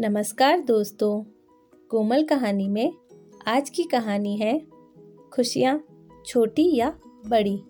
नमस्कार 0.00 0.60
दोस्तों, 0.60 1.22
कोमल 1.88 2.24
कहानी 2.24 2.68
में 2.68 2.92
आज 3.46 3.70
की 3.70 3.82
कहानी 3.82 4.36
है 4.36 4.66
खुशियाँ 5.32 5.84
छोटी 6.26 6.76
या 6.76 6.98
बड़ी। 7.26 7.62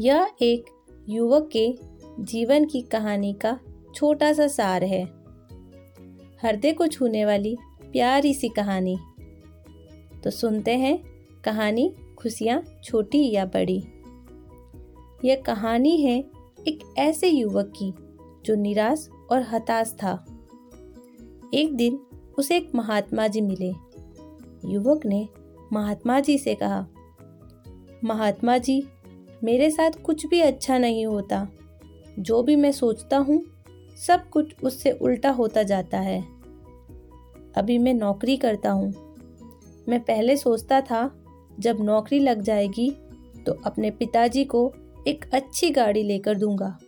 यह 0.00 0.30
एक 0.42 0.64
युवक 1.08 1.48
के 1.52 1.78
जीवन 2.20 2.64
की 2.64 2.82
कहानी 2.82 3.32
का 3.32 3.60
छोटा 3.94 4.32
सा 4.32 4.46
सार 4.46 4.84
है। 4.84 5.04
हृदय 6.42 6.72
को 6.72 6.86
छूने 6.86 7.24
वाली 7.24 7.56
प्यारी 7.92 8.34
सी 8.34 8.48
कहानी। 8.48 8.98
तो 10.24 10.30
सुनते 10.30 10.76
हैं 10.76 10.98
कहानी 11.44 11.94
खुशियाँ 12.18 12.62
छोटी 12.84 13.30
या 13.30 13.44
बड़ी। 13.44 13.84
यह 15.24 15.42
कहानी 15.46 15.96
है 15.96 16.24
एक 16.68 16.94
ऐसे 16.98 17.28
युवक 17.28 17.72
की 17.82 17.94
जो 18.44 18.54
निराश 18.54 19.08
और 19.30 19.42
हताश 19.42 19.96
था। 20.02 20.35
एक 21.54 21.74
दिन 21.74 22.00
उसे 22.38 22.56
एक 22.56 22.74
महात्मा 22.74 23.26
जी 23.26 23.40
मिले। 23.40 23.72
युवक 24.72 25.06
ने 25.06 25.28
महात्मा 25.72 26.20
जी 26.20 26.38
से 26.38 26.54
कहा, 26.54 26.86
महात्मा 28.04 28.58
जी, 28.58 28.86
मेरे 29.44 29.70
साथ 29.70 29.90
कुछ 30.02 30.26
भी 30.26 30.40
अच्छा 30.40 30.78
नहीं 30.78 31.06
होता। 31.06 31.48
जो 32.18 32.42
भी 32.42 32.56
मैं 32.56 32.72
सोचता 32.72 33.16
हूँ, 33.16 33.42
सब 34.06 34.28
कुछ 34.28 34.52
उससे 34.62 34.90
उल्टा 34.90 35.30
होता 35.30 35.62
जाता 35.62 35.98
है। 35.98 36.20
अभी 37.56 37.78
मैं 37.78 37.94
नौकरी 37.94 38.36
करता 38.36 38.70
हूँ। 38.70 38.92
मैं 39.88 40.00
पहले 40.00 40.36
सोचता 40.36 40.80
था, 40.80 41.24
जब 41.60 41.80
नौकरी 41.80 42.18
लग 42.18 42.42
जाएगी 42.42 42.90
तो 43.46 43.52
अपने 43.52 43.90
पिताजी 43.90 44.44
को 44.44 44.72
एक 45.08 45.24
अच्छी 45.32 45.70
गाड़ी 45.70 46.02
लेकर 46.02 46.34
दूँगा। 46.34 46.78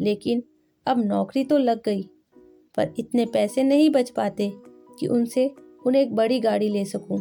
लेकिन 0.00 0.42
अब 0.86 1.04
नौकरी 1.04 1.44
तो 1.44 1.58
लग 1.58 1.82
गई। 1.84 2.10
पर 2.76 2.94
इतने 2.98 3.26
पैसे 3.26 3.62
नहीं 3.62 3.90
बच 3.90 4.10
पाते 4.10 4.52
कि 5.00 5.06
उनसे 5.06 5.54
उन्हें 5.86 6.02
एक 6.02 6.14
बड़ी 6.14 6.40
गाड़ी 6.40 6.68
ले 6.68 6.84
सकूँ। 6.84 7.18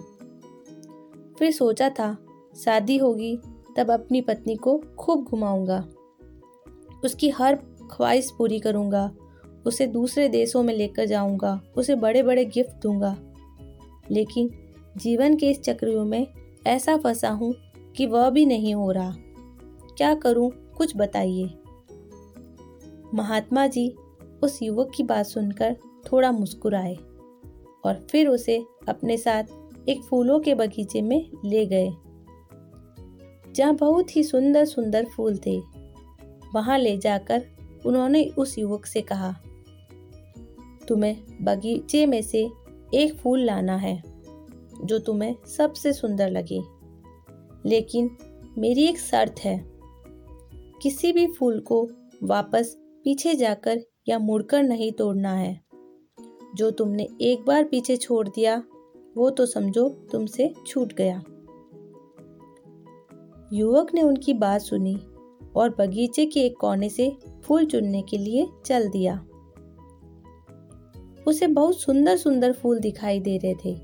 फिर 1.39 1.51
सोचा 1.51 1.89
था, 1.89 2.17
शादी 2.55 2.97
होगी, 2.97 3.37
तब 3.77 3.91
अपनी 3.91 4.21
पत्नी 4.21 4.55
को 4.55 4.83
खूब 4.99 5.23
घुमाऊँगा। 5.23 5.87
उसकी 7.05 7.29
हर 7.29 7.55
ख्वाहिश 7.91 8.31
पूरी 8.37 8.59
करूँगा, 8.59 9.11
उसे 9.65 9.87
दूसरे 9.87 10.29
देशों 10.29 10.63
में 10.63 10.73
लेकर 10.73 11.05
जाऊँगा, 11.05 11.61
उसे 11.77 11.95
बड़े 11.95 12.23
बड़े 12.23 12.45
गिफ्ट 12.45 12.81
दूँगा। 12.83 13.17
लेकिन 14.11 14.49
जीवन 14.97 15.35
के 15.35 15.49
इस 15.49 15.61
चक्रियों 15.61 16.05
में 16.05 16.27
ऐसा 16.67 16.97
फंसा 16.97 17.29
हूँ 17.29 17.55
कि 17.95 18.05
वह 18.05 18.29
भी 18.29 18.45
नहीं 18.45 18.75
हो 18.75 18.91
रहा। 18.91 19.15
क्या 19.97 20.15
करूँ, 20.15 20.51
कुछ 20.77 20.97
बताइए। 20.97 21.49
महात्मा 23.13 23.67
जी 23.67 23.95
उस 24.43 24.59
युवक 24.61 24.91
की 24.95 25.03
बात 25.03 25.25
सुनकर 25.25 25.75
थोड़ा 26.11 26.31
मुस्कुराए 26.31 26.95
और 27.85 28.05
फिर 28.11 28.27
उसे 28.27 28.63
अपने 28.89 29.17
साथ 29.17 29.89
एक 29.89 30.01
फूलों 30.01 30.39
के 30.39 30.55
बगीचे 30.55 31.01
में 31.01 31.29
ले 31.45 31.65
गए। 31.65 31.89
जहाँ 33.53 33.75
बहुत 33.75 34.15
ही 34.15 34.23
सुंदर 34.23 34.65
सुंदर 34.65 35.05
फूल 35.05 35.37
थे, 35.37 35.57
वहाँ 36.55 36.77
ले 36.77 36.97
जाकर 36.97 37.45
उन्होंने 37.85 38.23
उस 38.37 38.57
युवक 38.57 38.85
से 38.85 39.01
कहा, 39.01 39.31
तुम्हें 40.87 41.17
बगीचे 41.41 42.05
में 42.05 42.21
से 42.21 42.49
एक 42.93 43.13
फूल 43.13 43.39
लाना 43.39 43.75
है, 43.75 44.01
जो 44.85 44.99
तुम्हें 44.99 45.35
सबसे 45.47 45.93
सुंदर 45.93 46.29
लगे। 46.29 46.61
लेकिन 47.65 48.09
मेरी 48.57 48.83
एक 48.83 48.99
शर्त 48.99 49.39
है, 49.39 49.57
किसी 50.81 51.11
भी 51.11 51.27
फूल 51.27 51.59
को 51.59 51.87
वापस 52.23 52.75
पीछे 53.03 53.35
जाकर 53.35 53.81
या 54.07 54.19
मुड़कर 54.19 54.63
नहीं 54.63 54.91
तोड़ना 54.91 55.33
है। 55.33 55.59
जो 56.55 56.71
तुमने 56.71 57.07
एक 57.21 57.45
बार 57.45 57.63
पीछे 57.63 57.97
छोड़ 57.97 58.27
दिया, 58.27 58.63
वो 59.17 59.29
तो 59.29 59.45
समझो 59.45 59.87
तुमसे 60.11 60.53
छूट 60.67 60.93
गया। 60.93 61.23
युवक 63.53 63.93
ने 63.93 64.01
उनकी 64.01 64.33
बात 64.33 64.61
सुनी 64.61 64.95
और 65.55 65.75
बगीचे 65.79 66.25
के 66.25 66.39
एक 66.39 66.55
कोने 66.57 66.89
से 66.89 67.11
फूल 67.43 67.65
चुनने 67.65 68.01
के 68.01 68.17
लिए 68.17 68.47
चल 68.65 68.87
दिया। 68.89 69.15
उसे 71.27 71.47
बहुत 71.47 71.79
सुंदर 71.79 72.17
सुंदर 72.17 72.53
फूल 72.53 72.79
दिखाई 72.79 73.19
दे 73.19 73.37
रहे 73.37 73.53
थे, 73.55 73.75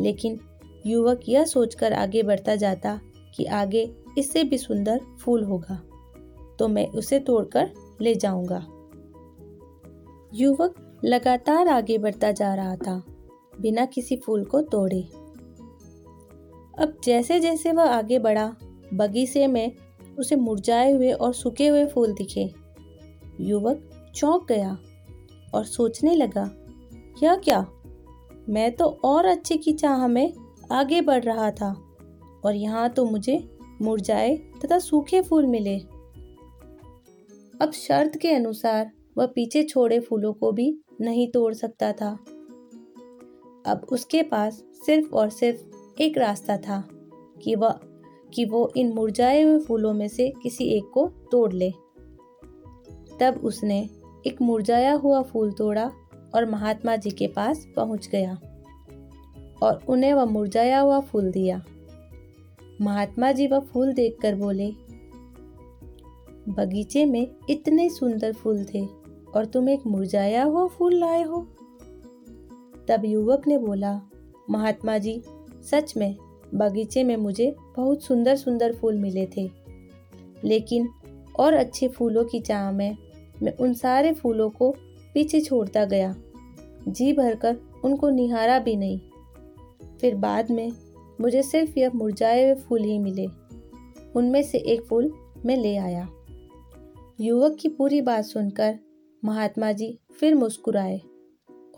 लेकिन 0.00 0.38
युवक 0.86 1.20
यह 1.28 1.44
सोचकर 1.44 1.92
आगे 1.92 2.22
बढ़ता 2.22 2.56
जाता 2.56 2.98
कि 3.36 3.44
आगे 3.44 3.90
इससे 4.18 4.44
भी 4.44 4.58
सुंदर 4.58 5.00
फूल 5.20 5.44
होगा 5.44 5.80
तो 6.58 6.68
मैं 6.68 6.86
उसे 6.88 7.18
तोड़कर 7.18 7.70
ले 8.00 8.14
जाऊँगा। 8.14 8.66
युवक 10.36 10.74
लगातार 11.04 11.68
आगे 11.68 11.96
बढ़ता 11.98 12.30
जा 12.32 12.54
रहा 12.54 12.76
था, 12.76 13.02
बिना 13.60 13.84
किसी 13.84 14.16
फूल 14.16 14.44
को 14.44 14.60
तोड़े। 14.62 15.00
अब 16.78 16.98
जैसे 17.04 17.38
जैसे 17.40 17.72
वह 17.72 17.90
आगे 17.90 18.18
बढ़ा, 18.18 18.46
बगीचे 18.94 19.46
में 19.46 19.72
उसे 20.18 20.36
मुरझाए 20.36 20.92
हुए 20.92 21.12
और 21.12 21.32
सूखे 21.34 21.68
हुए 21.68 21.84
फूल 21.86 22.12
दिखे। 22.12 22.48
युवक 23.40 24.12
चौंक 24.14 24.46
गया 24.48 24.76
और 25.54 25.64
सोचने 25.64 26.14
लगा, 26.14 26.50
यह 27.22 27.36
क्या? 27.36 27.60
मैं 28.48 28.70
तो 28.72 28.86
और 29.04 29.26
अच्छे 29.26 29.56
की 29.56 29.72
चाह 29.72 30.06
में 30.06 30.32
आगे 30.72 31.00
बढ़ 31.00 31.22
रहा 31.24 31.50
था 31.50 31.72
और 32.44 32.54
यहाँ 32.54 32.88
तो 32.88 33.04
मुझे 33.04 33.38
मुरझाए 33.82 34.36
तथा 34.64 34.78
सूखे 34.78 35.20
फूल 35.22 35.46
मिले। 35.46 35.78
अब 37.60 37.70
शर्त 37.74 38.16
के 38.16 38.32
अनुसार 38.32 38.90
वह 39.16 39.26
पीछे 39.26 39.62
छोड़े 39.62 40.00
फूलों 40.00 40.32
को 40.32 40.52
भी 40.52 40.78
नहीं 41.00 41.30
तोड़ 41.30 41.52
सकता 41.54 41.92
था। 41.92 42.10
अब 43.66 43.86
उसके 43.92 44.22
पास 44.22 44.62
सिर्फ़ 44.86 45.14
और 45.14 45.30
सिर्फ़ 45.30 46.02
एक 46.02 46.18
रास्ता 46.18 46.56
था 46.56 46.82
कि 47.42 47.54
वह, 47.54 47.78
कि 48.34 48.44
वो 48.44 48.72
इन 48.76 48.92
मुरझाए 48.92 49.42
हुए 49.42 49.58
फूलों 49.58 49.92
में 49.94 50.08
से 50.08 50.32
किसी 50.42 50.64
एक 50.64 50.90
को 50.94 51.06
तोड़ 51.32 51.52
ले। 51.52 51.70
तब 53.20 53.40
उसने 53.44 53.78
एक 54.26 54.42
मुरझाया 54.42 54.92
हुआ 54.92 55.22
फूल 55.22 55.52
तोड़ा 55.52 55.90
और 56.34 56.50
महात्मा 56.50 56.96
जी 56.96 57.10
के 57.10 57.26
पास 57.26 57.66
पहुँच 57.76 58.08
गया 58.08 58.34
और 59.62 59.80
उन्हें 59.88 60.12
वह 60.14 60.24
मुरझाया 60.24 60.80
हुआ 60.80 61.00
फूल 61.00 61.30
दिया। 61.30 61.62
महात्मा 62.80 63.32
जी 63.32 63.46
वह 63.46 63.60
फूल 63.60 63.92
देखकर 63.92 64.34
बोले, 64.34 64.70
बगीचे 66.48 67.04
में 67.04 67.26
इतने 67.50 67.88
सुंदर 67.88 68.32
फूल 68.32 68.64
थे 68.64 68.86
और 69.36 69.44
तुम 69.44 69.68
एक 69.68 69.86
मुरझाया 69.86 70.44
हुआ 70.44 70.66
फूल 70.66 70.94
लाए 70.94 71.22
हो। 71.22 71.46
तब 72.88 73.02
युवक 73.04 73.46
ने 73.46 73.58
बोला, 73.58 74.00
महात्मा 74.50 74.98
जी, 74.98 75.22
सच 75.70 75.96
में 75.96 76.16
बगीचे 76.54 77.04
में 77.04 77.16
मुझे 77.16 77.56
बहुत 77.76 78.02
सुंदर 78.02 78.36
सुंदर 78.36 78.74
फूल 78.74 78.96
मिले 78.96 79.28
थे। 79.36 79.50
लेकिन 80.44 80.88
और 81.38 81.52
अच्छे 81.52 81.88
फूलों 81.88 82.24
की 82.24 82.40
चाह 82.40 82.70
में 82.70 82.96
मैं 83.42 83.56
उन 83.56 83.74
सारे 83.74 84.12
फूलों 84.12 84.50
को 84.50 84.74
पीछे 85.14 85.40
छोड़ता 85.40 85.84
गया। 85.84 86.16
जी 86.88 87.12
भरकर 87.12 87.56
उनको 87.84 88.08
निहारा 88.08 88.58
भी 88.58 88.76
नहीं। 88.76 89.00
फिर 90.00 90.14
बाद 90.14 90.50
में 90.50 90.72
मुझे 91.20 91.42
सिर्फ़ 91.42 91.78
यह 91.78 91.90
मुरझाए 91.94 92.44
हुए 92.44 92.54
फूल 92.54 92.82
ही 92.82 92.98
मिले। 92.98 93.26
उनमें 94.16 94.42
से 94.42 94.58
एक 94.58 94.82
फूल 94.82 95.12
मैं 95.46 95.56
ले 95.56 95.76
आया। 95.76 96.08
युवक 97.20 97.56
की 97.60 97.68
पूरी 97.68 98.00
बात 98.00 98.24
सुनकर 98.24 98.78
महात्मा 99.26 99.72
जी 99.72 99.98
फिर 100.20 100.34
मुस्कुराए 100.34 101.00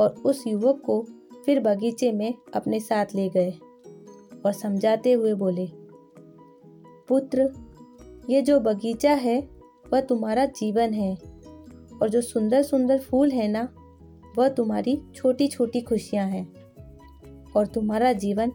और 0.00 0.08
उस 0.24 0.46
युवक 0.46 0.82
को 0.86 1.06
फिर 1.46 1.60
बगीचे 1.60 2.12
में 2.12 2.34
अपने 2.54 2.80
साथ 2.80 3.06
ले 3.14 3.28
गए 3.28 3.50
और 4.46 4.52
समझाते 4.52 5.12
हुए 5.12 5.34
बोले, 5.34 5.68
पुत्र, 7.08 7.50
ये 8.30 8.42
जो 8.42 8.60
बगीचा 8.60 9.12
है, 9.12 9.48
वह 9.92 10.00
तुम्हारा 10.00 10.44
जीवन 10.46 10.92
है 10.92 11.14
और 12.02 12.08
जो 12.08 12.20
सुंदर 12.20 12.62
सुंदर 12.62 12.98
फूल 12.98 13.30
है 13.30 13.48
ना, 13.48 13.68
वह 14.38 14.48
तुम्हारी 14.48 15.02
छोटी 15.14 15.48
छोटी 15.48 15.80
खुशियाँ 15.80 16.28
हैं 16.28 16.52
और 17.56 17.66
तुम्हारा 17.66 18.12
जीवन 18.12 18.52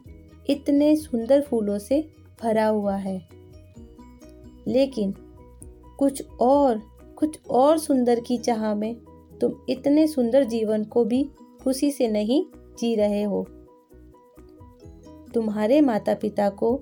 इतने 0.50 0.96
सुंदर 0.96 1.42
फूलों 1.42 1.78
से 1.80 2.10
भरा 2.44 2.68
हुआ 2.68 2.96
है। 2.96 3.30
लेकिन 4.68 5.14
कुछ 6.00 6.24
और 6.42 6.93
कुछ 7.24 7.40
और 7.50 7.78
सुंदर 7.78 8.20
की 8.20 8.38
चाह 8.38 8.76
में 8.76 8.96
तुम 9.42 9.54
इतने 9.70 10.08
सुंदर 10.08 10.44
जीवन 10.44 10.84
को 10.84 11.06
भी 11.06 11.30
खुशी 11.64 11.92
से 11.92 12.08
नहीं 12.08 12.46
जी 12.80 12.96
रहे 12.96 13.24
हो। 13.24 13.44
तुम्हारे 15.34 15.82
माता 15.82 16.14
पिता 16.14 16.50
को 16.50 16.76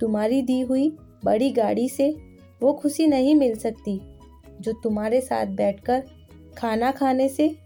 तुम्हारी 0.00 0.42
दी 0.42 0.60
हुई 0.60 0.88
बड़ी 1.24 1.50
गाड़ी 1.50 1.88
से 1.88 2.16
वो 2.62 2.72
खुशी 2.72 3.06
नहीं 3.06 3.34
मिल 3.34 3.56
सकती, 3.56 4.00
जो 4.60 4.72
तुम्हारे 4.72 5.20
साथ 5.20 5.46
बैठकर 5.46 6.02
खाना 6.58 6.90
खाने 6.90 7.28
से 7.28 7.56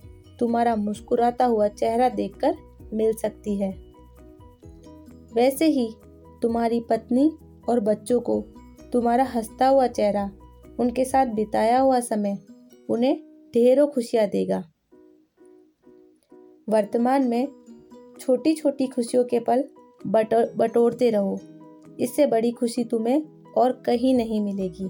तुम्हारा 0.40 0.76
मुस्कुराता 0.76 1.44
हुआ 1.44 1.68
चेहरा 1.68 2.08
देखकर 2.08 2.56
मिल 2.92 3.12
सकती 3.12 3.56
है। 3.56 3.70
वैसे 5.34 5.66
ही 5.66 5.94
तुम्हारी 6.42 6.80
पत्नी 6.80 7.32
और 7.68 7.80
बच्चों 7.80 8.20
को 8.20 8.40
तुम्हारा 8.92 9.24
हंसता 9.24 9.68
हुआ 9.68 9.86
चेहरा 9.86 10.30
उनके 10.80 11.04
साथ 11.04 11.26
बिताया 11.26 11.80
हुआ 11.80 12.00
समय 12.00 12.38
उन्हें 12.88 13.16
ढेरों 13.54 13.86
खुशियाँ 13.86 14.26
देगा। 14.26 14.64
वर्तमान 16.68 17.28
में 17.28 17.48
छोटी 18.20 18.54
छोटी 18.54 18.86
खुशियों 18.86 19.24
के 19.24 19.38
पल 19.38 19.64
बटोर 20.06 20.52
बटोरते 20.56 21.10
रहो। 21.10 21.40
इससे 22.00 22.26
बड़ी 22.26 22.50
खुशी 22.50 22.84
तुम्हें 22.84 23.22
और 23.56 23.72
कहीं 23.72 24.14
नहीं 24.14 24.40
मिलेगी। 24.40 24.86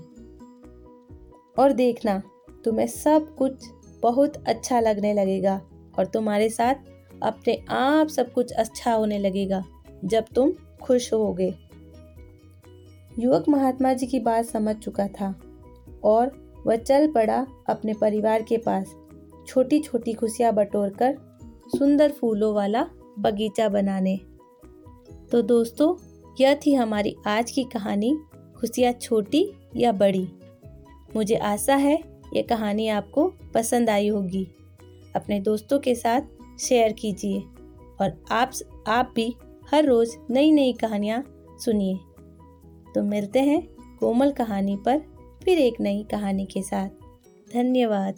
और 1.58 1.72
देखना, 1.72 2.22
तुम्हें 2.64 2.86
सब 2.86 3.36
कुछ 3.36 3.68
बहुत 4.02 4.44
अच्छा 4.48 4.80
लगने 4.80 5.14
लगेगा 5.14 5.60
और 5.98 6.06
तुम्हारे 6.06 6.48
साथ 6.48 6.74
अपने 7.22 7.64
आप 7.68 8.08
सब 8.08 8.32
कुछ 8.32 8.52
अच्छा 8.52 8.92
होने 8.92 9.18
लगेगा 9.18 9.64
जब 10.04 10.24
तुम 10.34 10.52
खुश 10.82 11.12
होगे। 11.12 11.54
युवक 13.18 13.44
महात्मा 13.48 13.92
जी 13.92 14.06
की 14.06 14.20
बात 14.20 14.44
समझ 14.44 14.76
चुका 14.76 15.08
था। 15.08 15.45
और 16.06 16.30
वह 16.66 16.76
चल 16.76 17.06
पड़ा 17.12 17.46
अपने 17.68 17.94
परिवार 17.94 18.42
के 18.42 18.56
पास 18.58 18.94
छोटी 19.46 19.78
छोटी 19.80 20.12
खुशियाँ 20.12 20.52
बटोर 20.52 20.88
कर 20.88 21.16
सुंदर 21.78 22.10
फूलों 22.10 22.54
वाला 22.54 22.86
बगीचा 23.18 23.68
बनाने। 23.68 24.16
तो 25.32 25.42
दोस्तों, 25.42 25.94
यह 26.40 26.54
थी 26.66 26.74
हमारी 26.74 27.14
आज 27.26 27.50
की 27.50 27.64
कहानी, 27.64 28.16
खुशियाँ 28.60 28.92
छोटी 28.92 29.50
या 29.76 29.92
बड़ी। 29.92 30.28
मुझे 31.16 31.36
आशा 31.36 31.74
है 31.74 31.98
ये 32.34 32.42
कहानी 32.42 32.88
आपको 32.88 33.26
पसंद 33.54 33.90
आई 33.90 34.08
होगी। 34.08 34.46
अपने 35.16 35.40
दोस्तों 35.40 35.78
के 35.78 35.94
साथ 35.94 36.20
शेयर 36.60 36.92
कीजिए 36.92 37.40
और 38.00 38.12
आप 38.30 38.52
आप 38.88 39.12
भी 39.16 39.34
हर 39.70 39.84
रोज़ 39.84 40.16
नई 40.30 40.50
नई 40.50 40.72
कहानियाँ 40.72 41.22
सुनिए। 41.64 41.98
तो 42.94 43.02
मिलते 43.02 43.40
हैं 43.40 43.60
कोमल 44.00 44.32
कहानी 44.32 44.76
पर 44.76 45.02
फिर 45.46 45.58
एक 45.58 45.74
नई 45.80 46.06
कहानी 46.10 46.46
के 46.46 46.62
साथ। 46.62 46.88
धन्यवाद। 47.54 48.14